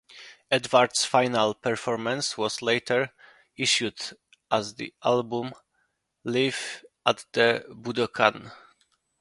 Edwards' 0.49 1.05
final 1.05 1.53
performance 1.53 2.35
was 2.35 2.63
later 2.63 3.11
issued 3.55 3.99
as 4.49 4.73
the 4.73 4.91
album 5.03 5.53
Live 6.23 6.83
at 7.05 7.23
the 7.33 7.63
Budokan. 7.69 8.51